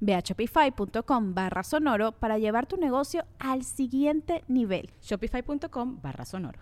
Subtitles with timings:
[0.00, 4.90] Ve a shopify.com barra sonoro para llevar tu negocio al siguiente nivel.
[5.02, 6.58] Shopify.com barra sonoro.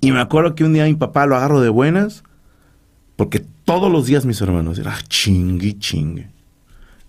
[0.00, 2.24] Y me acuerdo que un día mi papá lo agarro de buenas,
[3.16, 6.30] porque todos los días mis hermanos eran chingue, chingue.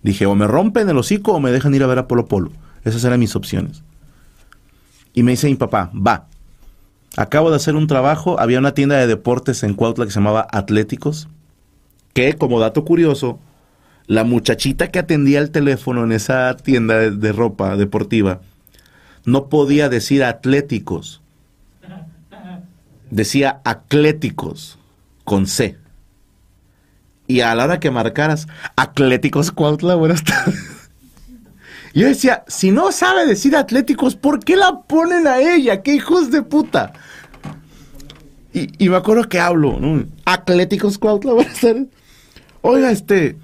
[0.02, 2.50] Dije, o me rompen el hocico o me dejan ir a ver a Polo Polo.
[2.84, 3.82] Esas eran mis opciones.
[5.12, 6.26] Y me dice mi papá, va.
[7.16, 10.46] Acabo de hacer un trabajo, había una tienda de deportes en Cuautla que se llamaba
[10.52, 11.28] Atléticos,
[12.12, 13.40] que como dato curioso,
[14.08, 18.40] la muchachita que atendía el teléfono en esa tienda de, ropa deportiva
[19.24, 21.20] no podía decir atléticos.
[23.10, 24.78] Decía atléticos
[25.24, 25.76] con C.
[27.26, 30.58] Y a la hora que marcaras, Atléticos Cuautla, buenas tardes.
[31.92, 35.82] Yo decía, si no sabe decir atléticos, ¿por qué la ponen a ella?
[35.82, 36.94] ¡Qué hijos de puta!
[38.54, 40.06] Y, me acuerdo que hablo, ¿no?
[40.24, 41.88] Atléticos Cuautla, buenas tardes.
[42.62, 43.36] Oiga, este,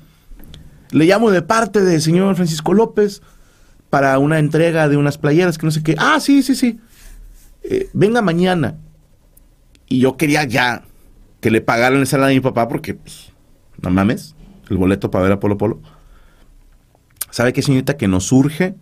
[0.94, 3.20] le llamo de parte del señor Francisco López
[3.90, 5.96] para una entrega de unas playeras que no sé qué.
[5.98, 6.78] Ah, sí, sí, sí.
[7.64, 8.76] Eh, venga mañana.
[9.88, 10.84] Y yo quería ya
[11.40, 13.32] que le pagaran esa lana a mi papá porque, pues,
[13.82, 14.36] no mames,
[14.70, 15.80] el boleto para ver a Polo Polo.
[17.30, 17.96] ¿Sabe qué, señorita?
[17.96, 18.76] Que nos surge.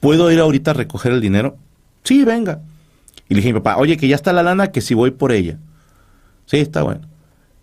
[0.00, 1.58] ¿Puedo ir ahorita a recoger el dinero?
[2.04, 2.62] Sí, venga.
[3.28, 5.10] Y le dije a mi papá, oye, que ya está la lana, que si voy
[5.10, 5.58] por ella.
[6.46, 7.06] Sí, está bueno.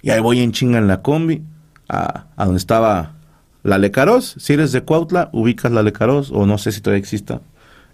[0.04, 1.42] Y ahí voy en chinga en la combi,
[1.88, 3.16] a, a donde estaba
[3.64, 7.42] la Lecaros, si eres de Cuautla, ubicas la Lecaros, o no sé si todavía exista.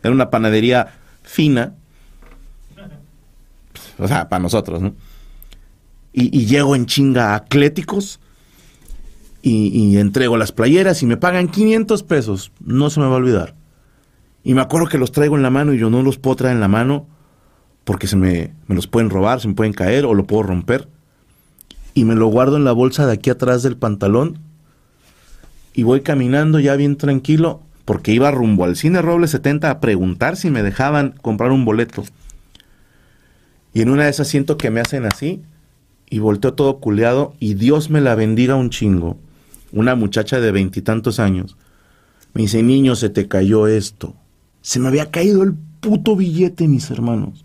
[0.03, 0.93] Era una panadería
[1.23, 1.73] fina.
[3.97, 4.93] O sea, para nosotros, ¿no?
[6.13, 8.21] Y, llego en chinga a Atléticos
[9.41, 12.51] y, y, entrego las playeras y me pagan 500 pesos.
[12.63, 13.55] No se me va a olvidar.
[14.41, 16.55] Y me acuerdo que los traigo en la mano y yo no los puedo traer
[16.55, 17.07] en la mano
[17.83, 20.87] porque se me, me los pueden robar, se me pueden caer o lo puedo romper.
[21.93, 24.44] Y me lo guardo en la bolsa de aquí atrás del pantalón
[25.75, 30.37] y voy caminando ya bien tranquilo porque iba rumbo al cine Roble 70 a preguntar
[30.37, 32.03] si me dejaban comprar un boleto.
[33.73, 35.43] Y en una de esas siento que me hacen así
[36.09, 39.19] y volteo todo culeado y Dios me la bendiga un chingo.
[39.71, 41.57] Una muchacha de veintitantos años.
[42.33, 44.15] Me dice, niño, se te cayó esto.
[44.61, 47.44] Se me había caído el puto billete, mis hermanos.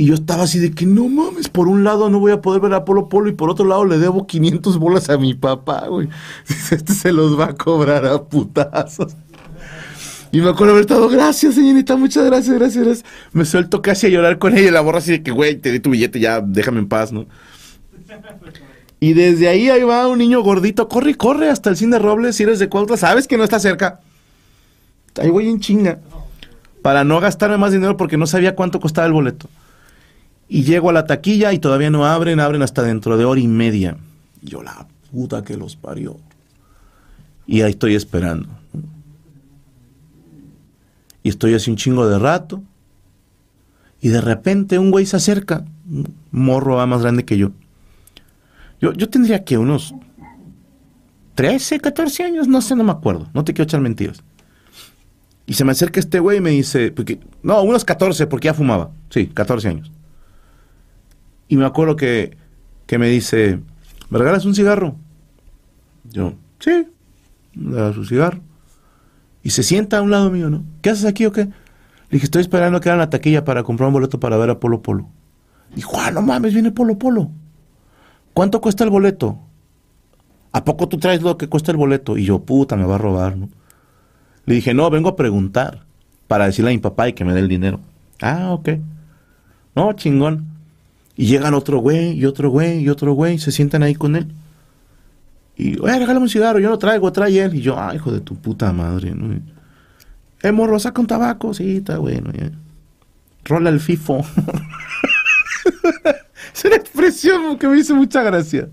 [0.00, 2.62] Y yo estaba así de que no mames, por un lado no voy a poder
[2.62, 5.88] ver a Polo Polo y por otro lado le debo 500 bolas a mi papá,
[5.88, 6.08] güey.
[6.70, 9.14] Este se los va a cobrar a putazos.
[10.32, 13.10] Y me acuerdo haber estado, gracias señorita, muchas gracias, gracias, gracias.
[13.34, 15.70] Me suelto casi a llorar con ella y la borra así de que, güey, te
[15.70, 17.26] di tu billete, ya déjame en paz, ¿no?
[19.00, 22.44] Y desde ahí ahí va un niño gordito, corre corre hasta el cine Robles, si
[22.44, 24.00] eres de Cuautla, sabes que no está cerca.
[25.20, 25.98] Ahí voy en chinga.
[26.80, 29.50] Para no gastarme más dinero porque no sabía cuánto costaba el boleto.
[30.52, 33.46] Y llego a la taquilla y todavía no abren, abren hasta dentro de hora y
[33.46, 33.96] media.
[34.42, 36.16] yo la puta que los parió.
[37.46, 38.48] Y ahí estoy esperando.
[41.22, 42.64] Y estoy así un chingo de rato.
[44.00, 47.52] Y de repente un güey se acerca, un morro más grande que yo.
[48.80, 49.94] Yo, yo tendría que unos
[51.36, 54.20] 13, 14 años, no sé, no me acuerdo, no te quiero echar mentiras.
[55.46, 58.54] Y se me acerca este güey y me dice, porque, no, unos 14 porque ya
[58.54, 59.92] fumaba, sí, 14 años.
[61.50, 62.36] Y me acuerdo que,
[62.96, 63.58] me dice,
[64.08, 64.94] ¿me regalas un cigarro?
[66.04, 66.86] Yo, sí,
[67.54, 68.38] me da su cigarro.
[69.42, 70.62] Y se sienta a un lado mío, ¿no?
[70.80, 71.46] ¿Qué haces aquí o qué?
[71.46, 71.52] Le
[72.08, 74.80] dije, estoy esperando que hagan la taquilla para comprar un boleto para ver a Polo
[74.80, 75.08] Polo.
[75.74, 77.32] Dijo, ah, no mames, viene Polo Polo.
[78.32, 79.36] ¿Cuánto cuesta el boleto?
[80.52, 82.16] ¿A poco tú traes lo que cuesta el boleto?
[82.16, 83.48] Y yo, puta, me va a robar, ¿no?
[84.46, 85.84] Le dije, no, vengo a preguntar
[86.28, 87.80] para decirle a mi papá y que me dé el dinero.
[88.20, 88.68] Ah, ok.
[89.74, 90.49] No, chingón.
[91.16, 94.32] Y llegan otro güey, y otro güey, y otro güey, se sientan ahí con él.
[95.56, 97.54] Y, oye, regálame un cigarro, yo lo traigo, trae él.
[97.54, 99.38] Y yo, ay, hijo de tu puta madre, ¿no?
[100.42, 102.50] Eh, morro, saca un tabaco, sí, está bueno, ya.
[103.44, 104.18] Rola el FIFO.
[106.54, 108.70] es una expresión que me hizo mucha gracia.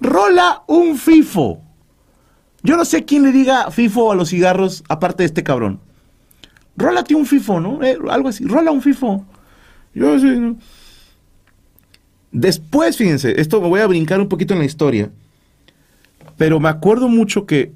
[0.00, 1.62] Rola un FIFO.
[2.62, 5.80] Yo no sé quién le diga FIFO a los cigarros, aparte de este cabrón.
[6.76, 7.82] Rólate un FIFO, ¿no?
[7.82, 8.44] Eh, algo así.
[8.44, 9.24] Rola un FIFO.
[9.94, 10.56] Yo sí, ¿no?
[12.32, 15.10] Después, fíjense, esto me voy a brincar un poquito en la historia.
[16.36, 17.72] Pero me acuerdo mucho que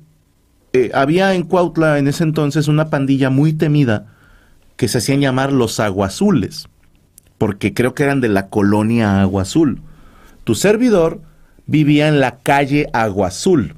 [0.72, 4.06] eh, había en Cuautla en ese entonces una pandilla muy temida
[4.76, 6.68] que se hacían llamar los aguazules,
[7.38, 9.82] porque creo que eran de la colonia Agua Azul.
[10.44, 11.20] Tu servidor
[11.66, 13.74] vivía en la calle Agua Azul.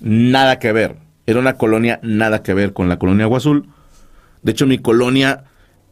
[0.00, 0.96] Nada que ver.
[1.26, 3.68] Era una colonia nada que ver con la colonia Agua Azul.
[4.42, 5.44] De hecho, mi colonia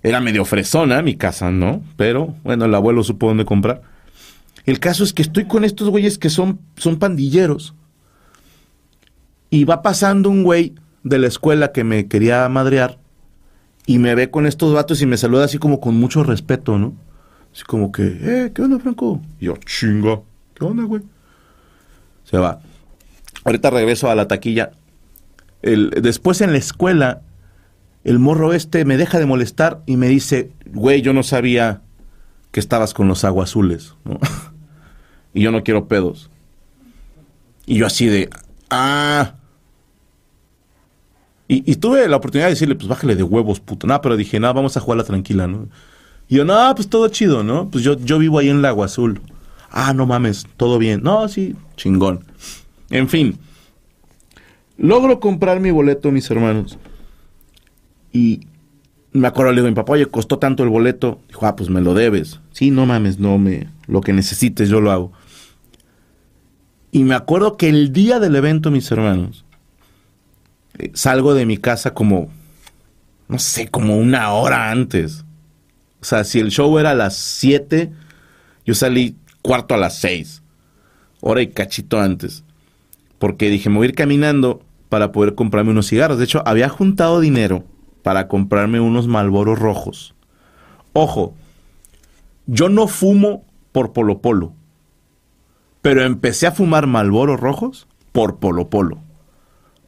[0.02, 1.82] era medio fresona, mi casa, ¿no?
[1.96, 3.82] Pero, bueno, el abuelo supo dónde comprar.
[4.66, 7.74] El caso es que estoy con estos güeyes que son, son pandilleros.
[9.48, 10.74] Y va pasando un güey
[11.04, 12.98] de la escuela que me quería madrear
[13.86, 16.94] y me ve con estos vatos y me saluda así como con mucho respeto, ¿no?
[17.54, 19.22] Así como que, eh, ¿qué onda, Franco?
[19.38, 20.20] Y yo, chinga,
[20.54, 21.02] ¿qué onda, güey?
[22.24, 22.60] Se va.
[23.44, 24.72] Ahorita regreso a la taquilla.
[25.62, 27.22] Después en la escuela,
[28.02, 31.82] el morro este me deja de molestar y me dice, güey, yo no sabía
[32.50, 34.18] que estabas con los aguas azules, ¿no?
[35.36, 36.30] y yo no quiero pedos.
[37.66, 38.30] Y yo así de,
[38.70, 39.34] ah.
[41.46, 43.86] Y, tuve la oportunidad de decirle, pues bájale de huevos, puto.
[43.86, 45.68] No, pero dije, no, vamos a jugarla tranquila, ¿no?
[46.26, 47.70] Y yo, no, pues todo chido, ¿no?
[47.70, 49.20] Pues yo, yo vivo ahí en el Agua Azul.
[49.70, 51.02] Ah, no mames, todo bien.
[51.02, 52.24] No, sí, chingón.
[52.88, 53.38] En fin.
[54.78, 56.78] Logro comprar mi boleto, mis hermanos.
[58.10, 58.40] Y
[59.12, 61.20] me acuerdo, le digo a mi papá, oye, costó tanto el boleto.
[61.28, 62.40] Dijo, ah, pues me lo debes.
[62.52, 63.68] Sí, no mames, no me.
[63.86, 65.12] Lo que necesites, yo lo hago.
[66.96, 69.44] Y me acuerdo que el día del evento, mis hermanos,
[70.78, 72.30] eh, salgo de mi casa como,
[73.28, 75.22] no sé, como una hora antes.
[76.00, 77.92] O sea, si el show era a las 7,
[78.64, 80.42] yo salí cuarto a las 6.
[81.20, 82.44] Hora y cachito antes.
[83.18, 86.16] Porque dije, me voy a ir caminando para poder comprarme unos cigarros.
[86.16, 87.62] De hecho, había juntado dinero
[88.02, 90.14] para comprarme unos malboros rojos.
[90.94, 91.34] Ojo,
[92.46, 94.54] yo no fumo por Polo Polo,
[95.82, 98.98] pero empecé a fumar malboros rojos por Polo Polo.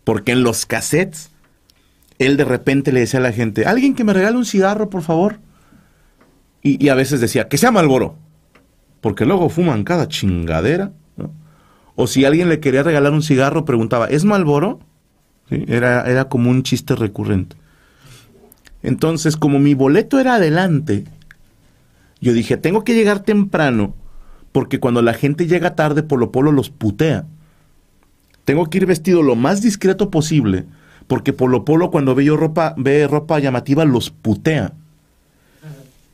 [0.05, 1.31] Porque en los cassettes,
[2.19, 5.03] él de repente le decía a la gente, alguien que me regale un cigarro, por
[5.03, 5.41] favor.
[6.63, 8.17] Y, a veces decía, que sea Malboro.
[9.01, 10.93] Porque luego fuman cada chingadera.
[11.95, 14.81] O si alguien le quería regalar un cigarro, preguntaba, ¿es Malboro?
[15.51, 17.57] Era, era como un chiste recurrente.
[18.83, 21.05] Entonces, como mi boleto era adelante,
[22.21, 23.95] yo dije, tengo que llegar temprano,
[24.59, 27.27] porque cuando la gente llega tarde, Polo Polo los putea.
[28.45, 30.65] Tengo que ir vestido lo más discreto posible,
[31.07, 34.73] porque Polo Polo cuando ve, ropa, ve ropa llamativa los putea.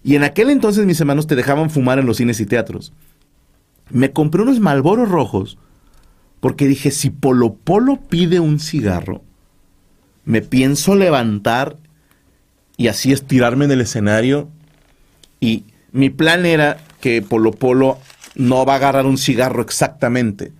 [0.02, 2.92] Y en aquel entonces mis hermanos te dejaban fumar en los cines y teatros.
[3.88, 5.56] Me compré unos malboros rojos
[6.40, 9.22] porque dije, si Polo Polo pide un cigarro,
[10.26, 11.78] me pienso levantar
[12.76, 14.50] y así estirarme en el escenario.
[15.40, 18.00] Y mi plan era que Polo Polo
[18.34, 20.52] no va a agarrar un cigarro exactamente,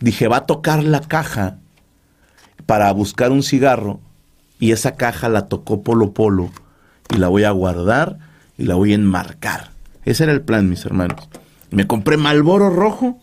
[0.00, 1.58] dije, va a tocar la caja
[2.66, 4.00] para buscar un cigarro
[4.58, 6.50] y esa caja la tocó Polo Polo
[7.14, 8.18] y la voy a guardar
[8.56, 9.70] y la voy a enmarcar.
[10.04, 11.28] Ese era el plan, mis hermanos.
[11.70, 13.18] Me compré Malboro rojo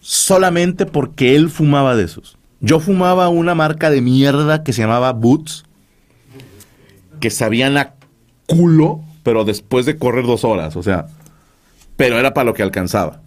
[0.00, 2.38] solamente porque él fumaba de esos.
[2.60, 5.64] Yo fumaba una marca de mierda que se llamaba Boots,
[7.20, 7.94] que sabían a
[8.46, 11.08] culo, pero después de correr dos horas, o sea,
[11.96, 13.20] pero era para lo que alcanzaba.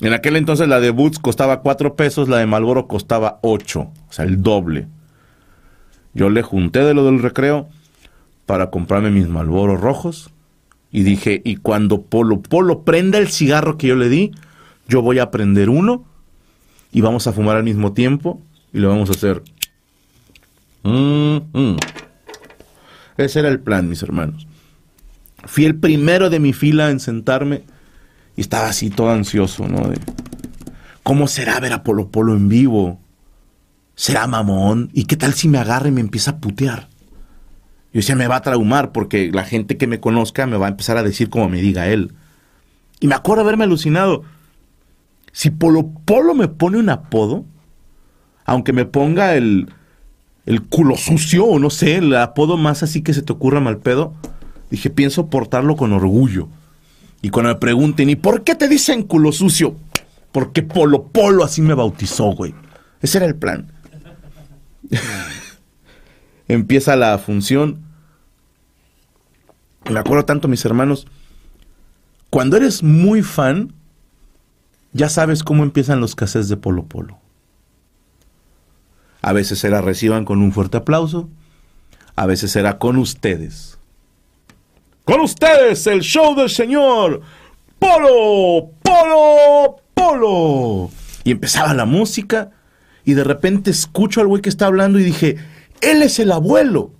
[0.00, 4.12] En aquel entonces la de Boots costaba cuatro pesos, la de Malboro costaba ocho, o
[4.12, 4.86] sea, el doble.
[6.14, 7.68] Yo le junté de lo del recreo
[8.46, 10.30] para comprarme mis Malboros rojos
[10.90, 14.32] y dije, y cuando Polo Polo prenda el cigarro que yo le di,
[14.88, 16.04] yo voy a prender uno
[16.92, 18.40] y vamos a fumar al mismo tiempo
[18.72, 19.42] y lo vamos a hacer.
[23.16, 24.46] Ese era el plan, mis hermanos.
[25.44, 27.62] Fui el primero de mi fila en sentarme
[28.36, 29.82] y estaba así todo ansioso, ¿no?
[31.02, 33.00] ¿Cómo será ver a Polo Polo en vivo?
[33.94, 34.90] ¿Será mamón?
[34.92, 36.88] ¿Y qué tal si me agarra y me empieza a putear?
[37.92, 40.70] Yo decía, me va a traumar porque la gente que me conozca me va a
[40.70, 42.12] empezar a decir como me diga él.
[43.00, 44.22] Y me acuerdo haberme alucinado.
[45.32, 47.44] Si Polo Polo me pone un apodo,
[48.44, 49.72] aunque me ponga el,
[50.46, 53.78] el culo sucio o no sé, el apodo más así que se te ocurra mal
[53.78, 54.14] pedo,
[54.70, 56.48] dije, pienso portarlo con orgullo.
[57.22, 59.76] Y cuando me pregunten, ¿y por qué te dicen culo sucio?
[60.32, 62.54] Porque Polo Polo así me bautizó, güey.
[63.02, 63.70] Ese era el plan.
[66.48, 67.84] Empieza la función.
[69.90, 71.06] Me acuerdo tanto, mis hermanos.
[72.30, 73.72] cuando eres muy fan,
[74.92, 77.18] ya sabes cómo empiezan los cassettes de Polo Polo.
[79.22, 81.28] A veces se la reciban con un fuerte aplauso,
[82.16, 83.79] a veces será con ustedes.
[85.04, 87.22] Con ustedes, el show del señor
[87.78, 90.90] Polo, Polo, Polo.
[91.24, 92.50] Y empezaba la música
[93.04, 95.36] y de repente escucho al güey que está hablando y dije,
[95.80, 96.92] él es el abuelo.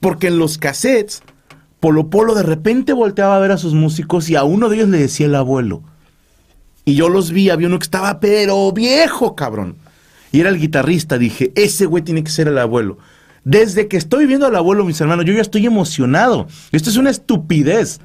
[0.00, 1.22] Porque en los cassettes,
[1.80, 4.88] Polo Polo de repente volteaba a ver a sus músicos y a uno de ellos
[4.88, 5.82] le decía el abuelo.
[6.84, 9.76] Y yo los vi, había uno que estaba pero viejo, cabrón.
[10.32, 12.98] Y era el guitarrista, dije, ese güey tiene que ser el abuelo.
[13.48, 16.48] Desde que estoy viendo al abuelo, mis hermanos, yo ya estoy emocionado.
[16.70, 17.98] Esto es una estupidez.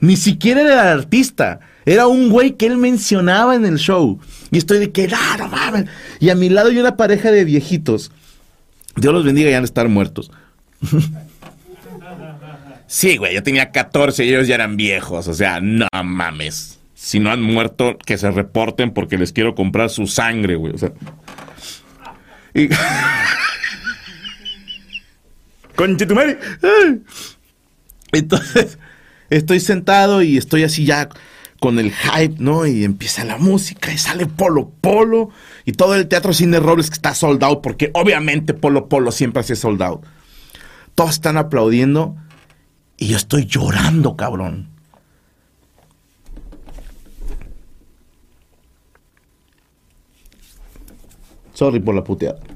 [0.00, 1.60] Ni siquiera era el artista.
[1.84, 4.18] Era un güey que él mencionaba en el show.
[4.50, 5.90] Y estoy de que, no, mames.
[6.20, 8.12] Y a mi lado hay una pareja de viejitos.
[8.96, 10.30] Dios los bendiga, ya han estar muertos.
[12.86, 15.28] sí, güey, yo tenía 14 y ellos ya eran viejos.
[15.28, 16.78] O sea, no mames.
[16.94, 20.72] Si no han muerto, que se reporten porque les quiero comprar su sangre, güey.
[20.72, 20.92] O sea.
[22.54, 22.70] Y...
[25.78, 26.36] Conchetumari.
[28.10, 28.78] Entonces,
[29.30, 31.08] estoy sentado y estoy así ya
[31.60, 32.66] con el hype, ¿no?
[32.66, 35.30] Y empieza la música y sale Polo Polo
[35.64, 39.54] y todo el teatro Cine Robles que está soldado porque obviamente Polo Polo siempre hace
[39.54, 40.02] soldado.
[40.96, 42.16] Todos están aplaudiendo
[42.96, 44.70] y yo estoy llorando, cabrón.
[51.54, 52.47] Sorry por la puteada.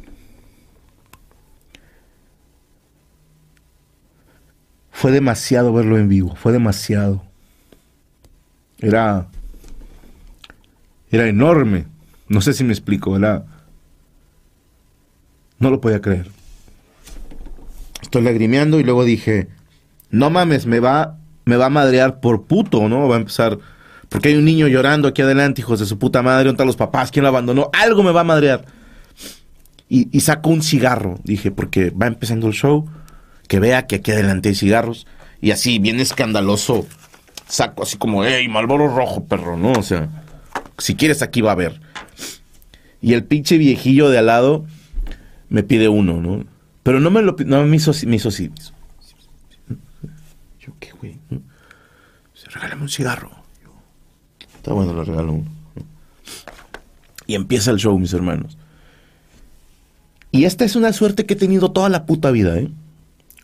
[5.03, 7.25] Fue demasiado verlo en vivo, fue demasiado.
[8.79, 9.27] Era.
[11.11, 11.87] Era enorme.
[12.29, 13.45] No sé si me explico, era.
[15.59, 16.31] No lo podía creer.
[18.01, 19.49] Estoy lagrimeando y luego dije,
[20.11, 23.09] no mames, me va, me va a madrear por puto, ¿no?
[23.09, 23.59] Va a empezar.
[24.09, 26.77] Porque hay un niño llorando aquí adelante, hijos de su puta madre, ¿dónde están los
[26.77, 27.11] papás?
[27.11, 27.71] ¿Quién lo abandonó?
[27.73, 28.67] Algo me va a madrear.
[29.89, 32.89] Y, y saco un cigarro, dije, porque va empezando el show
[33.53, 35.07] que vea que aquí adelante hay cigarros.
[35.43, 36.87] Y así, bien escandaloso,
[37.47, 39.73] saco así como, hey, Malboro rojo, perro, ¿no?
[39.73, 40.09] O sea,
[40.79, 41.79] si quieres aquí va a haber.
[43.03, 44.65] Y el pinche viejillo de al lado
[45.51, 46.47] me pide uno, ¿no?
[46.83, 48.51] Pero no me lo no me hizo, me hizo así.
[50.59, 51.19] Yo, ¿qué, güey?
[52.33, 53.33] Se regálame un cigarro.
[54.57, 55.51] Está bueno, le regalo uno.
[57.27, 58.57] Y empieza el show, mis hermanos.
[60.31, 62.71] Y esta es una suerte que he tenido toda la puta vida, ¿eh?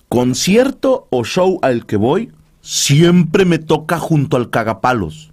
[0.08, 5.30] Concierto o show al que voy, siempre me toca junto al cagapalos.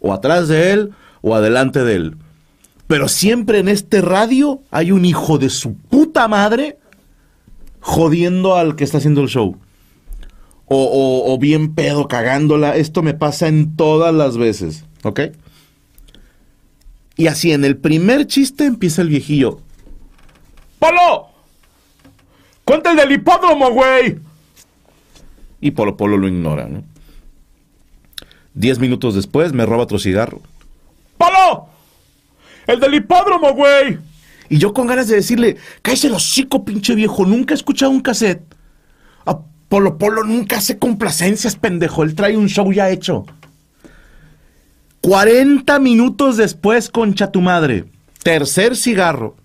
[0.00, 0.92] O atrás de él
[1.22, 2.16] o adelante de él.
[2.86, 6.78] Pero siempre en este radio hay un hijo de su puta madre
[7.80, 9.56] jodiendo al que está haciendo el show.
[10.70, 12.76] O, bien pedo, cagándola.
[12.76, 15.20] Esto me pasa en todas las veces, ¿ok?
[17.16, 19.60] Y así, en el primer chiste empieza el viejillo.
[20.78, 21.28] ¡Polo!
[22.68, 24.18] ¡Cuenta el del hipódromo, güey!
[25.58, 26.82] Y Polo Polo lo ignora, ¿no?
[28.52, 30.42] Diez minutos después me roba otro cigarro.
[31.16, 31.70] ¡Polo!
[32.66, 33.98] ¡El del hipódromo, güey!
[34.50, 38.02] Y yo con ganas de decirle, cállese el hocico, pinche viejo, nunca he escuchado un
[38.02, 38.42] cassette.
[39.70, 43.24] Polo Polo nunca hace complacencias, pendejo, él trae un show ya hecho.
[45.00, 47.86] 40 minutos después, concha tu madre.
[48.22, 49.36] Tercer cigarro.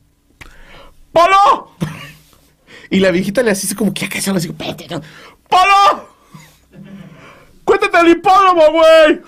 [1.14, 1.72] ¡Polo!
[2.94, 5.02] Y la viejita le hace como que casi así, vete, ¿no?
[5.50, 6.10] ¡Polo!
[7.64, 9.20] ¡Cuéntate el hipódromo, güey!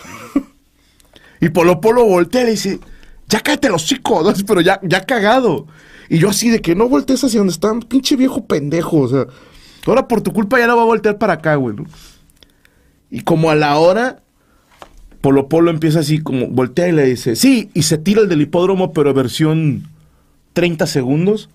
[1.42, 2.80] Y Polo Polo voltea y le dice,
[3.28, 5.66] ya cállate los chicos, pero ya, ya cagado.
[6.10, 9.26] Y yo así de que no voltees hacia donde están, pinche viejo pendejo, o sea,
[9.88, 11.76] ahora por tu culpa ya no va a voltear para acá, güey.
[11.76, 11.86] ¿no?
[13.10, 14.22] Y como a la hora,
[15.22, 18.42] Polo Polo empieza así como, voltea y le dice, sí, y se tira el del
[18.42, 19.90] hipódromo, pero versión
[20.54, 21.50] 30 segundos.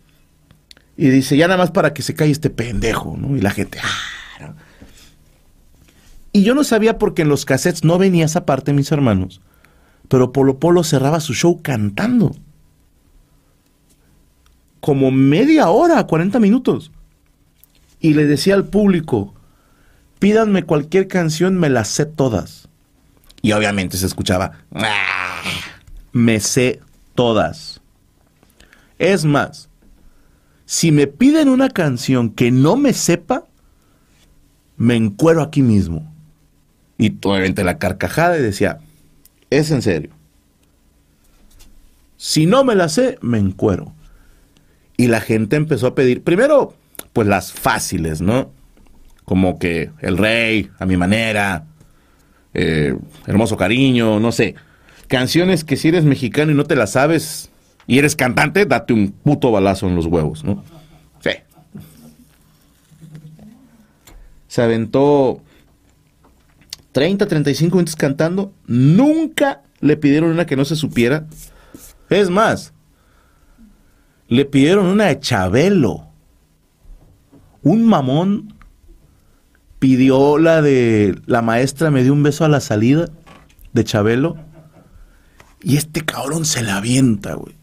[1.01, 3.35] Y dice, ya nada más para que se calle este pendejo, ¿no?
[3.35, 4.53] Y la gente, ah,
[6.31, 9.41] Y yo no sabía porque en los cassettes no venía esa parte, mis hermanos.
[10.09, 12.37] Pero Polo Polo cerraba su show cantando.
[14.81, 16.93] Como media hora, 40 minutos.
[17.99, 19.33] Y le decía al público,
[20.19, 22.69] pídanme cualquier canción, me las sé todas.
[23.41, 25.41] Y obviamente se escuchaba, ah,
[26.13, 26.83] me sé
[27.15, 27.81] todas.
[28.99, 29.70] Es más,
[30.71, 33.45] si me piden una canción que no me sepa,
[34.77, 36.15] me encuero aquí mismo.
[36.97, 38.79] Y obviamente la carcajada y decía,
[39.51, 40.11] es en serio.
[42.17, 43.93] Si no me la sé, me encuero.
[44.97, 46.77] Y la gente empezó a pedir, primero,
[47.13, 48.53] pues las fáciles, ¿no?
[49.25, 51.65] Como que el rey, a mi manera,
[52.55, 52.97] eh,
[53.27, 54.55] Hermoso Cariño, no sé.
[55.09, 57.51] Canciones que si eres mexicano y no te las sabes
[57.91, 60.63] y eres cantante, date un puto balazo en los huevos, ¿no?
[61.19, 61.31] Sí.
[64.47, 65.43] Se aventó
[66.93, 68.53] 30, 35 minutos cantando.
[68.69, 71.27] Nunca le pidieron una que no se supiera.
[72.09, 72.73] Es más,
[74.29, 76.07] le pidieron una de Chabelo.
[77.65, 78.55] Un mamón
[79.81, 83.09] pidió la de la maestra me dio un beso a la salida
[83.73, 84.37] de Chabelo.
[85.61, 87.59] Y este cabrón se la avienta, güey.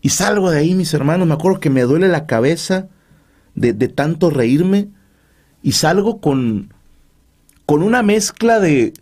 [0.00, 1.26] Y salgo de ahí, mis hermanos.
[1.26, 2.88] Me acuerdo que me duele la cabeza
[3.54, 4.88] de, de tanto reírme.
[5.62, 6.72] Y salgo con,
[7.66, 8.92] con una mezcla de,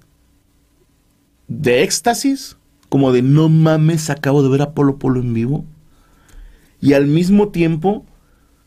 [1.48, 2.56] de éxtasis,
[2.88, 5.64] como de no mames, acabo de ver a Polo Polo en vivo.
[6.80, 8.04] Y al mismo tiempo,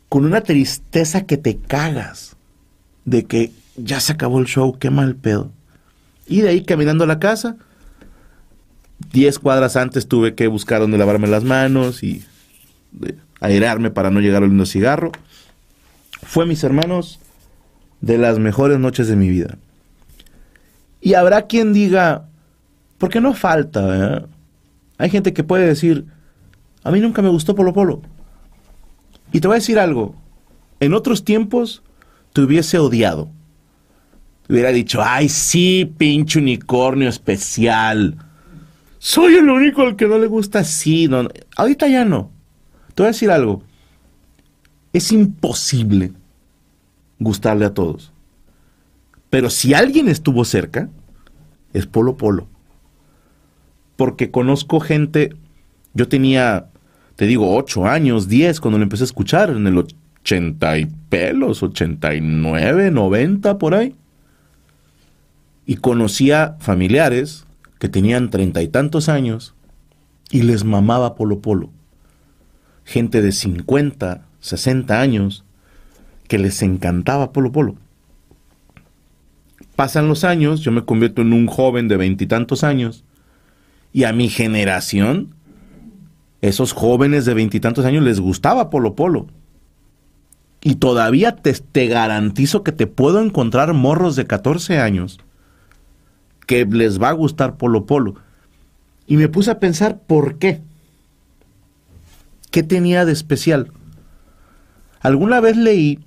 [0.07, 2.36] con una tristeza que te cagas
[3.05, 5.51] de que ya se acabó el show, qué mal pedo.
[6.27, 7.57] Y de ahí caminando a la casa,
[9.12, 12.24] diez cuadras antes tuve que buscar dónde lavarme las manos y
[13.39, 15.12] airearme para no llegar oliendo cigarro.
[16.24, 17.20] Fue, mis hermanos,
[18.01, 19.58] de las mejores noches de mi vida.
[21.01, 22.25] Y habrá quien diga,
[22.98, 24.25] porque no falta, ¿eh?
[24.98, 26.06] Hay gente que puede decir,
[26.84, 28.01] a mí nunca me gustó Polo Polo.
[29.32, 30.16] Y te voy a decir algo,
[30.82, 31.84] en otros tiempos
[32.34, 33.30] te hubiese odiado.
[34.46, 38.18] Te hubiera dicho, ay, sí, pinche unicornio especial.
[39.00, 41.08] Soy el único al que no le gusta así.
[41.08, 42.32] No, ahorita ya no.
[42.94, 43.63] Te voy a decir algo.
[44.91, 46.12] Es imposible
[47.18, 48.12] gustarle a todos.
[49.29, 50.89] Pero si alguien estuvo cerca,
[51.74, 52.48] es Polo Polo.
[53.96, 55.34] Porque conozco gente,
[55.94, 56.68] yo tenía,
[57.15, 61.63] te digo, 8 años, 10 cuando lo empecé a escuchar, en el 80 y pelos,
[61.63, 63.96] 89, 90 por ahí.
[65.65, 67.46] Y conocía familiares
[67.79, 69.55] que tenían treinta y tantos años
[70.29, 71.71] y les mamaba Polo Polo.
[72.83, 75.46] Gente de 50, 60 años
[76.27, 77.75] que les encantaba Polo Polo.
[79.75, 83.05] Pasan los años, yo me convierto en un joven de veintitantos años
[83.94, 85.33] y a mi generación,
[86.42, 89.27] esos jóvenes de veintitantos años les gustaba Polo Polo.
[90.61, 95.20] Y todavía te, te, garantizo que te puedo encontrar morros de 14 años
[96.50, 98.16] que les va a gustar Polo Polo.
[99.05, 100.64] Y me puse a pensar, ¿por qué?
[102.50, 103.72] ¿Qué tenía de especial?
[105.00, 106.00] Alguna vez leí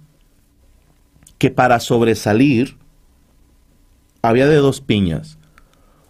[1.38, 2.76] que para sobresalir
[4.20, 5.38] había de dos piñas.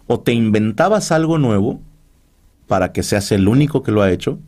[0.07, 1.79] O te inventabas algo nuevo
[2.65, 4.39] para que seas el único que lo ha hecho,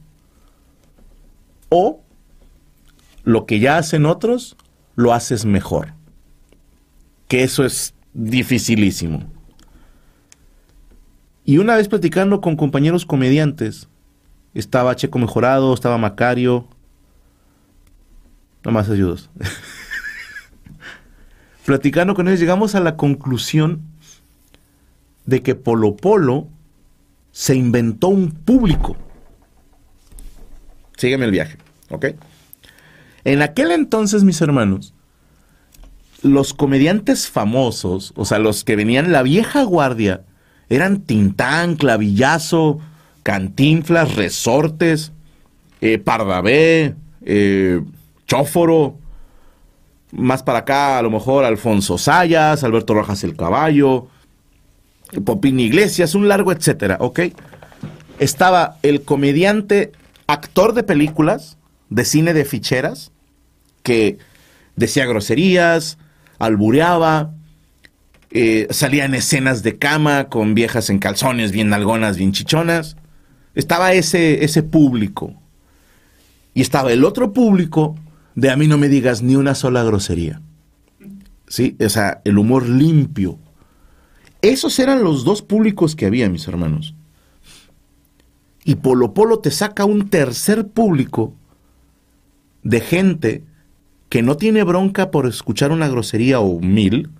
[1.69, 2.01] o
[3.23, 4.57] lo que ya hacen otros,
[4.95, 5.93] lo haces mejor.
[7.27, 9.34] Que eso es dificilísimo.
[11.45, 13.87] Y una vez platicando con compañeros comediantes,
[14.55, 16.67] estaba Checo Mejorado, estaba Macario,
[18.63, 19.29] no más ayudos.
[21.65, 23.81] platicando con ellos llegamos a la conclusión
[25.25, 26.47] de que Polo Polo
[27.31, 28.97] se inventó un público.
[30.97, 31.57] Sígueme el viaje,
[31.89, 32.07] ¿ok?
[33.23, 34.95] En aquel entonces, mis hermanos,
[36.23, 40.23] los comediantes famosos, o sea, los que venían la vieja guardia,
[40.69, 42.79] eran Tintán, Clavillazo,
[43.23, 45.11] Cantinflas, Resortes,
[45.81, 47.81] eh, Pardavé, eh,
[48.27, 48.97] Chóforo,
[50.11, 54.07] más para acá, a lo mejor Alfonso Sayas, Alberto Rojas el Caballo,
[55.23, 57.21] Popín Iglesias, un largo etcétera, ¿ok?
[58.19, 59.91] Estaba el comediante,
[60.27, 61.57] actor de películas,
[61.89, 63.11] de cine de ficheras,
[63.83, 64.17] que
[64.75, 65.97] decía groserías,
[66.39, 67.31] albureaba,
[68.37, 72.97] eh, salía en escenas de cama con viejas en calzones, bien nalgonas, bien chichonas.
[73.53, 75.33] Estaba ese, ese público.
[76.53, 77.95] Y estaba el otro público
[78.35, 80.41] de a mí no me digas ni una sola grosería.
[81.47, 81.77] ¿Sí?
[81.79, 83.39] O sea, el humor limpio.
[84.41, 86.93] Esos eran los dos públicos que había, mis hermanos.
[88.65, 91.33] Y Polo Polo te saca un tercer público
[92.63, 93.43] de gente
[94.09, 97.11] que no tiene bronca por escuchar una grosería o mil,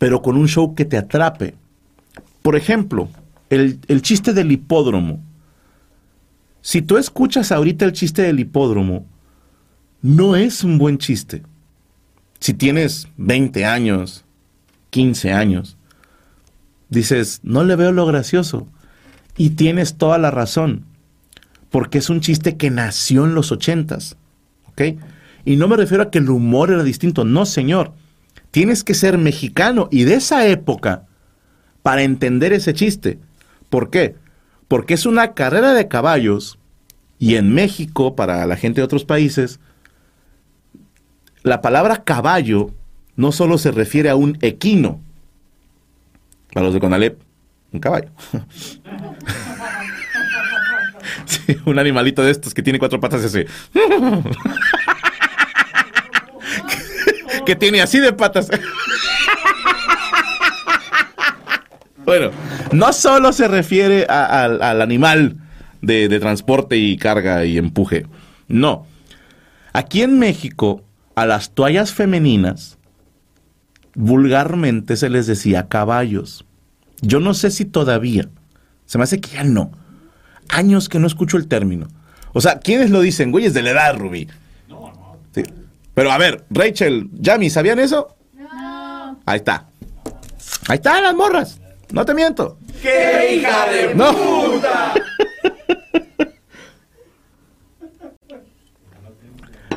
[0.00, 1.54] pero con un show que te atrape.
[2.40, 3.10] Por ejemplo,
[3.50, 5.22] el, el chiste del hipódromo.
[6.62, 9.04] Si tú escuchas ahorita el chiste del hipódromo,
[10.00, 11.42] no es un buen chiste.
[12.38, 14.24] Si tienes 20 años,
[14.88, 15.76] 15 años,
[16.88, 18.66] dices, no le veo lo gracioso.
[19.36, 20.86] Y tienes toda la razón,
[21.68, 24.16] porque es un chiste que nació en los ochentas,
[24.68, 24.82] ¿ok?
[25.44, 27.92] Y no me refiero a que el humor era distinto, no señor.
[28.50, 31.06] Tienes que ser mexicano y de esa época
[31.82, 33.18] para entender ese chiste.
[33.68, 34.16] ¿Por qué?
[34.68, 36.58] Porque es una carrera de caballos
[37.18, 39.60] y en México, para la gente de otros países,
[41.42, 42.70] la palabra caballo
[43.16, 45.00] no solo se refiere a un equino,
[46.52, 47.20] para los de Conalep,
[47.72, 48.10] un caballo.
[51.64, 53.46] Un animalito de estos que tiene cuatro patas ese.
[57.50, 58.48] Que tiene así de patas.
[62.04, 62.30] bueno,
[62.70, 65.36] no solo se refiere al animal
[65.82, 68.06] de, de transporte y carga y empuje.
[68.46, 68.86] No.
[69.72, 70.84] Aquí en México,
[71.16, 72.78] a las toallas femeninas,
[73.96, 76.44] vulgarmente se les decía caballos.
[77.00, 78.28] Yo no sé si todavía.
[78.86, 79.72] Se me hace que ya no.
[80.48, 81.88] Años que no escucho el término.
[82.32, 83.32] O sea, ¿quiénes lo dicen?
[83.32, 84.28] Güeyes de la edad, Rubí.
[84.68, 85.16] No, no.
[85.34, 85.42] Sí.
[85.94, 88.16] Pero a ver, Rachel, Yami, ¿sabían eso?
[88.34, 89.20] No.
[89.26, 89.66] Ahí está.
[90.68, 91.60] Ahí están las morras.
[91.92, 92.58] No te miento.
[92.80, 94.12] ¡Qué hija de No.
[94.14, 94.94] puta!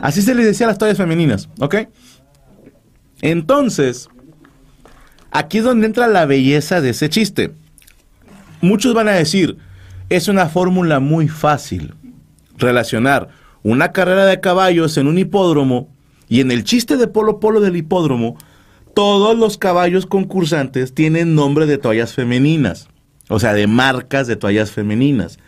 [0.02, 1.76] Así se les decía a las toallas femeninas, ¿ok?
[3.22, 4.10] Entonces,
[5.32, 7.54] aquí es donde entra la belleza de ese chiste.
[8.62, 9.58] Muchos van a decir,
[10.10, 11.94] es una fórmula muy fácil
[12.58, 13.30] relacionar
[13.64, 15.93] una carrera de caballos en un hipódromo
[16.30, 18.38] y en el chiste de Polo Polo del hipódromo,
[18.94, 22.90] todos los caballos concursantes tienen nombre de toallas femeninas,
[23.30, 25.40] o sea, de marcas de toallas femeninas.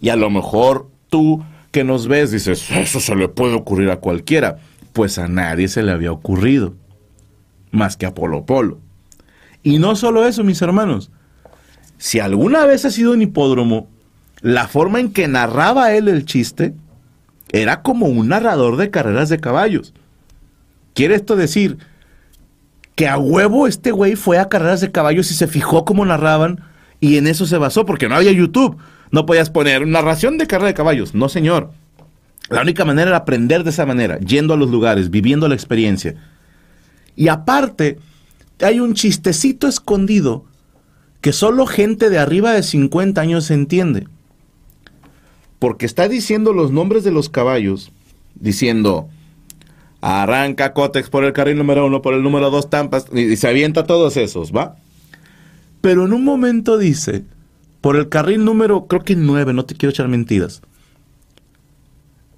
[0.00, 3.98] Y a lo mejor tú que nos ves dices, eso se le puede ocurrir a
[3.98, 4.58] cualquiera.
[4.92, 6.74] Pues a nadie se le había ocurrido,
[7.70, 8.78] más que a Polo Polo.
[9.62, 11.10] Y no solo eso, mis hermanos.
[11.98, 13.88] Si alguna vez has sido un hipódromo,
[14.40, 16.74] la forma en que narraba él el chiste
[17.50, 19.94] era como un narrador de carreras de caballos.
[20.98, 21.78] Quiere esto decir
[22.96, 26.64] que a huevo este güey fue a carreras de caballos y se fijó cómo narraban
[26.98, 28.76] y en eso se basó, porque no había YouTube.
[29.12, 31.14] No podías poner narración de carrera de caballos.
[31.14, 31.70] No, señor.
[32.50, 36.16] La única manera era aprender de esa manera, yendo a los lugares, viviendo la experiencia.
[37.14, 38.00] Y aparte,
[38.60, 40.46] hay un chistecito escondido
[41.20, 44.08] que solo gente de arriba de 50 años entiende.
[45.60, 47.92] Porque está diciendo los nombres de los caballos,
[48.34, 49.08] diciendo,
[50.00, 53.84] arranca Cotex por el carril número uno, por el número dos Tampas, y, se avienta
[53.84, 54.76] todos esos, ¿va?
[55.80, 57.24] Pero en un momento dice,
[57.80, 60.62] por el carril número, creo que 9, no te quiero echar mentiras.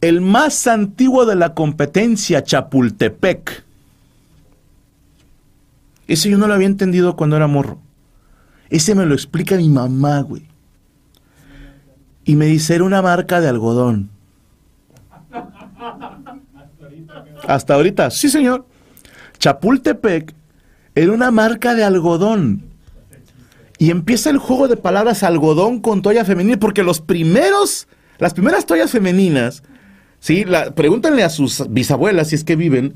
[0.01, 3.65] El más antiguo de la competencia, Chapultepec.
[6.07, 7.79] Ese yo no lo había entendido cuando era morro.
[8.71, 10.45] Ese me lo explica mi mamá, güey.
[12.25, 14.11] Y me dice, era una marca de algodón.
[17.47, 18.67] Hasta ahorita, sí señor.
[19.39, 20.35] Chapultepec
[20.95, 22.65] era una marca de algodón.
[23.79, 28.67] Y empieza el juego de palabras algodón con toalla femenina, porque los primeros, las primeras
[28.67, 29.63] toallas femeninas,
[30.19, 30.45] ¿sí?
[30.45, 32.95] La, pregúntenle a sus bisabuelas si es que viven.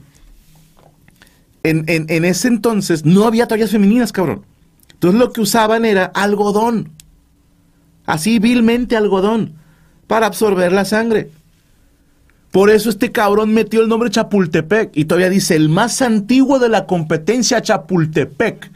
[1.63, 4.45] En, en, en ese entonces no había toallas femeninas, cabrón.
[4.93, 6.91] Entonces lo que usaban era algodón.
[8.05, 9.55] Así vilmente algodón.
[10.07, 11.31] Para absorber la sangre.
[12.55, 14.97] Por eso este cabrón metió el nombre Chapultepec.
[14.97, 18.71] Y todavía dice, el más antiguo de la competencia Chapultepec.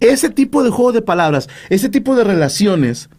[0.00, 3.10] Ese tipo de juego de palabras, ese tipo de relaciones,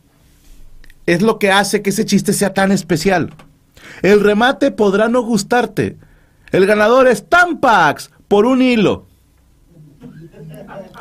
[1.06, 3.34] es lo que hace que ese chiste sea tan especial.
[4.02, 5.96] El remate podrá no gustarte.
[6.52, 9.06] El ganador es Tampax por un hilo.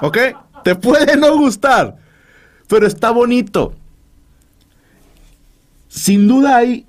[0.01, 0.19] ¿Ok?
[0.63, 1.97] Te puede no gustar,
[2.69, 3.75] pero está bonito.
[5.89, 6.87] Sin duda hay,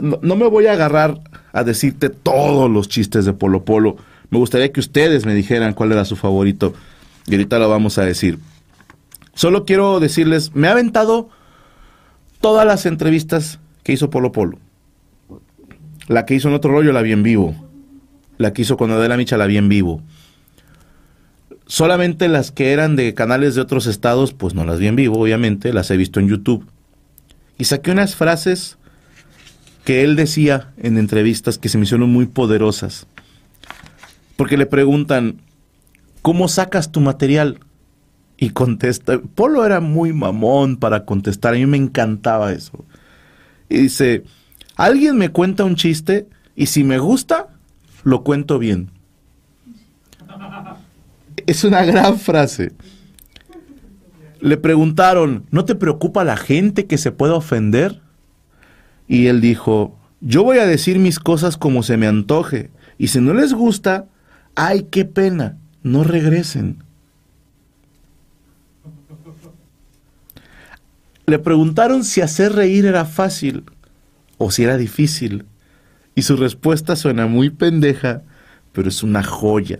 [0.00, 1.20] no, me voy a agarrar
[1.52, 3.96] a decirte todos los chistes de Polo Polo.
[4.30, 6.74] Me gustaría que ustedes me dijeran cuál era su favorito.
[7.26, 8.38] Y ahorita lo vamos a decir.
[9.34, 11.28] Solo quiero decirles, me ha aventado
[12.40, 14.58] todas las entrevistas que hizo Polo Polo.
[16.08, 17.54] La que hizo en otro rollo la vi en vivo.
[18.36, 20.02] La que hizo con Adela Micha la vi en vivo.
[21.66, 25.20] Solamente las que eran de canales de otros estados, pues no las vi en vivo,
[25.20, 26.66] obviamente, las he visto en YouTube.
[27.58, 28.76] Y saqué unas frases
[29.90, 33.08] que él decía en entrevistas que se me hicieron muy poderosas.
[34.36, 35.40] Porque le preguntan,
[36.22, 37.58] ¿cómo sacas tu material?
[38.36, 42.84] Y contesta, Polo era muy mamón para contestar, a mí me encantaba eso.
[43.68, 44.22] Y dice,
[44.76, 47.48] alguien me cuenta un chiste y si me gusta,
[48.04, 48.92] lo cuento bien.
[51.48, 52.70] Es una gran frase.
[54.38, 58.00] Le preguntaron, ¿no te preocupa la gente que se pueda ofender?
[59.10, 62.70] Y él dijo, yo voy a decir mis cosas como se me antoje.
[62.96, 64.06] Y si no les gusta,
[64.54, 66.84] ay, qué pena, no regresen.
[71.26, 73.64] le preguntaron si hacer reír era fácil
[74.36, 75.44] o si era difícil.
[76.14, 78.22] Y su respuesta suena muy pendeja,
[78.72, 79.78] pero es una joya.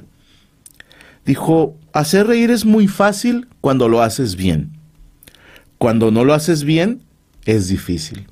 [1.24, 4.70] Dijo, hacer reír es muy fácil cuando lo haces bien.
[5.76, 7.02] Cuando no lo haces bien,
[7.44, 8.26] es difícil.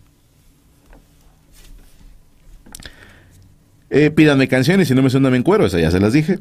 [3.90, 6.38] Eh, pídanme canciones y no me suenan en cuero, esa ya se las dije.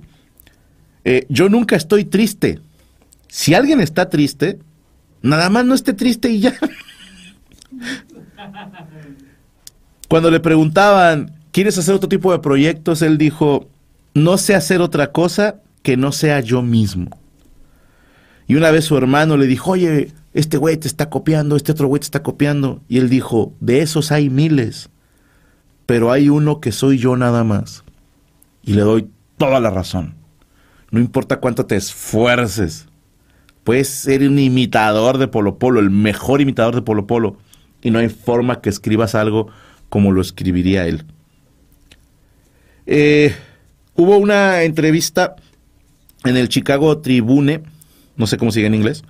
[1.06, 2.60] Eh, yo nunca estoy triste.
[3.30, 4.60] Si alguien está triste,
[5.22, 6.54] nada más no esté triste y ya.
[10.10, 13.02] Cuando le preguntaban, ¿quieres hacer otro tipo de proyectos?
[13.02, 13.70] Él dijo,
[14.14, 17.10] no sé hacer otra cosa que no sea yo mismo.
[18.48, 21.88] Y una vez su hermano le dijo, oye, este güey te está copiando, este otro
[21.88, 22.82] güey te está copiando.
[22.88, 24.90] Y él dijo, de esos hay miles,
[25.88, 27.84] pero hay uno que soy yo nada más.
[28.62, 30.14] Y le doy toda la razón.
[30.92, 32.88] No importa cuánto te esfuerces.
[33.64, 37.38] Puedes ser un imitador de Polo Polo, el mejor imitador de Polo Polo.
[37.82, 39.48] Y no hay forma que escribas algo
[39.90, 41.06] como lo escribiría él.
[42.86, 43.34] Eh,
[43.96, 45.36] hubo una entrevista
[46.26, 47.64] en el Chicago Tribune,
[48.18, 49.04] no sé cómo sigue en inglés,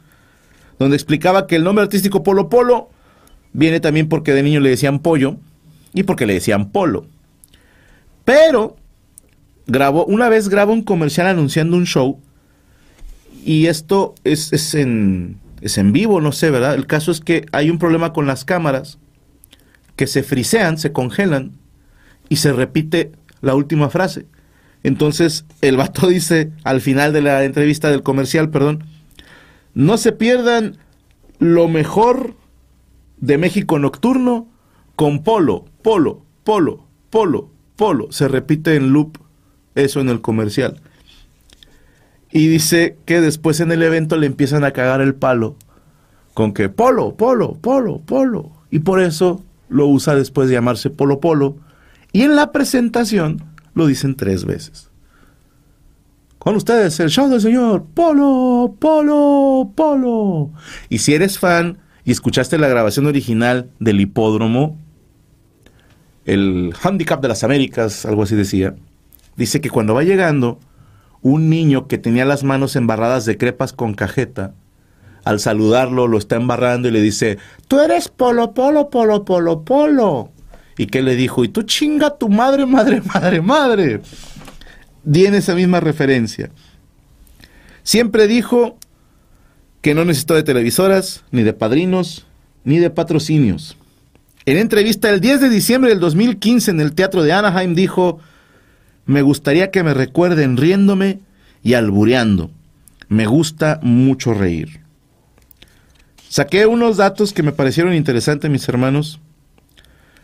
[0.77, 2.89] donde explicaba que el nombre artístico Polo Polo
[3.53, 5.37] viene también porque de niño le decían pollo
[5.97, 7.07] y porque le decían polo.
[8.23, 8.75] Pero
[9.65, 12.19] grabó, una vez grabó un comercial anunciando un show
[13.43, 16.75] y esto es, es, en, es en vivo, no sé, ¿verdad?
[16.75, 18.99] El caso es que hay un problema con las cámaras
[19.95, 21.53] que se frisean, se congelan
[22.29, 24.27] y se repite la última frase.
[24.83, 28.83] Entonces el vato dice al final de la entrevista del comercial, perdón,
[29.73, 30.77] no se pierdan
[31.39, 32.35] lo mejor
[33.19, 34.47] de México Nocturno
[34.97, 38.07] con Polo, Polo, Polo, Polo, Polo.
[38.11, 39.19] Se repite en loop
[39.75, 40.81] eso en el comercial.
[42.31, 45.55] Y dice que después en el evento le empiezan a cagar el palo
[46.33, 48.51] con que Polo, Polo, Polo, Polo.
[48.71, 51.57] Y por eso lo usa después de llamarse Polo Polo.
[52.11, 53.43] Y en la presentación
[53.75, 54.89] lo dicen tres veces.
[56.39, 60.49] Con ustedes, el show del señor Polo, Polo, Polo.
[60.89, 64.75] Y si eres fan y escuchaste la grabación original del hipódromo,
[66.27, 68.75] el Handicap de las Américas, algo así decía,
[69.37, 70.59] dice que cuando va llegando,
[71.21, 74.53] un niño que tenía las manos embarradas de crepas con cajeta,
[75.23, 77.37] al saludarlo lo está embarrando y le dice,
[77.67, 80.31] tú eres Polo, Polo, Polo, Polo, Polo.
[80.77, 81.43] ¿Y qué le dijo?
[81.43, 84.01] Y tú chinga tu madre, madre, madre, madre.
[85.09, 86.51] Tiene esa misma referencia.
[87.83, 88.77] Siempre dijo
[89.81, 92.25] que no necesitó de televisoras, ni de padrinos,
[92.65, 93.77] ni de patrocinios.
[94.47, 98.21] En entrevista el 10 de diciembre del 2015 en el Teatro de Anaheim dijo,
[99.05, 101.19] me gustaría que me recuerden riéndome
[101.63, 102.49] y albureando.
[103.09, 104.79] Me gusta mucho reír.
[106.29, 109.19] Saqué unos datos que me parecieron interesantes, mis hermanos.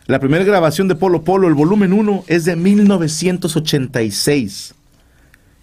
[0.06, 4.74] La primera grabación de Polo Polo, el volumen 1, es de 1986.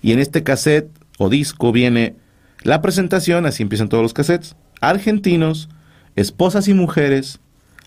[0.02, 2.14] Y en este cassette o disco viene
[2.62, 5.70] la presentación, así empiezan todos los cassettes, argentinos,
[6.14, 7.40] esposas y mujeres,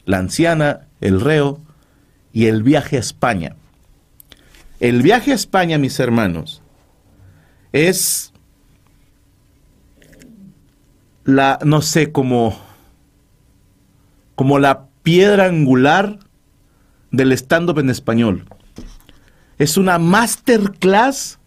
[0.06, 1.60] la anciana, el reo
[2.32, 3.56] y el viaje a España.
[4.80, 6.62] El viaje a España, mis hermanos,
[7.72, 8.34] es
[11.24, 12.60] la, no sé, como,
[14.60, 16.20] la piedra angular
[17.12, 18.46] del stand-up en español.
[19.58, 21.40] Es una masterclass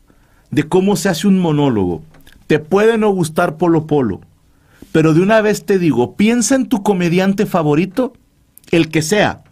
[0.50, 2.02] de cómo se hace un monólogo.
[2.46, 4.20] Te puede no gustar Polo Polo,
[4.92, 8.14] pero de una vez te digo, piensa en tu comediante favorito,
[8.70, 9.44] el que sea,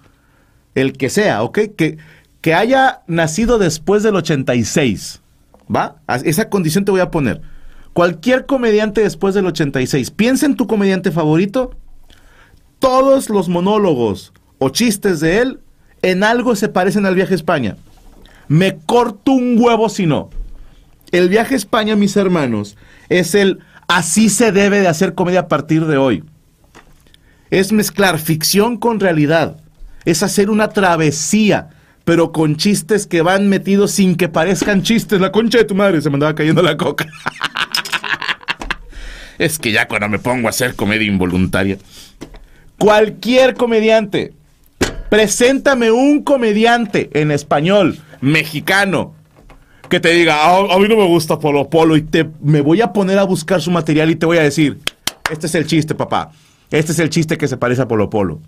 [0.75, 1.59] el que sea, ¿ok?
[1.77, 1.99] Que,
[2.41, 5.23] que haya nacido después del 86,
[5.75, 5.97] ¿va?
[6.25, 7.41] Esa condición te voy a poner.
[7.93, 11.71] Cualquier comediante después del 86, piensa en tu comediante favorito,
[12.81, 15.61] todos los monólogos o chistes de él
[16.03, 17.77] en algo se parecen al viaje a España.
[18.49, 20.29] Me corto un huevo si no.
[21.13, 22.77] El viaje a España, mis hermanos,
[23.09, 26.25] es el así se debe de hacer comedia a partir de hoy.
[27.55, 29.59] Es mezclar ficción con realidad.
[30.05, 31.69] Es hacer una travesía,
[32.05, 35.21] pero con chistes que van metidos sin que parezcan chistes.
[35.21, 37.07] La concha de tu madre se me andaba cayendo la coca.
[39.39, 41.79] es que ya cuando me pongo a hacer comedia involuntaria.
[42.77, 44.33] Cualquier comediante.
[45.09, 49.15] Preséntame un comediante en español, mexicano,
[49.89, 52.81] que te diga, "Ah, a mí no me gusta Polo Polo y te, me voy
[52.81, 54.81] a poner a buscar su material y te voy a decir,
[55.31, 56.33] este es el chiste, papá.
[56.71, 58.41] Este es el chiste que se parece a Polo Polo.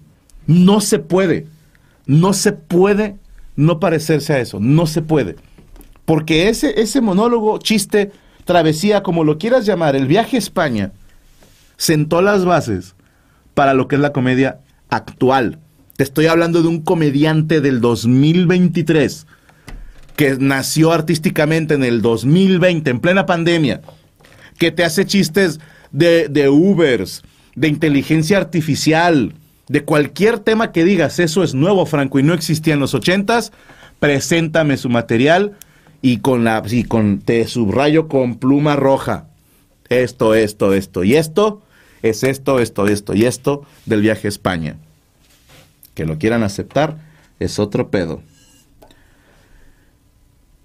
[0.47, 1.47] No se puede.
[2.07, 3.17] No se puede
[3.57, 4.61] no parecerse a eso.
[4.61, 5.37] No se puede.
[6.05, 8.13] Porque ese, ese monólogo, chiste,
[8.45, 10.93] travesía, como lo quieras llamar, el viaje a España,
[11.77, 12.95] sentó las bases
[13.55, 15.59] para lo que es la comedia actual.
[15.97, 19.27] Te estoy hablando de un comediante del 2023
[20.15, 23.83] que nació artísticamente en el 2020, en plena pandemia,
[24.59, 27.23] que te hace chistes de, de Ubers,
[27.57, 29.35] de inteligencia artificial,
[29.69, 33.53] de cualquier tema que digas, eso es nuevo, Franco, y no existía en los ochentas,
[33.99, 35.57] preséntame su material
[36.03, 39.27] y con la, y con, te subrayo con pluma roja.
[39.89, 41.63] Esto, esto, esto y esto
[42.03, 44.77] es esto, esto, esto y esto del viaje a España.
[45.95, 46.99] Que lo quieran aceptar
[47.41, 48.23] es otro pedo.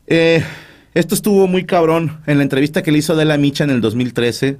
[0.08, 0.43] Eh,
[0.93, 2.19] esto estuvo muy cabrón.
[2.27, 4.60] En la entrevista que le hizo de la Micha en el 2013,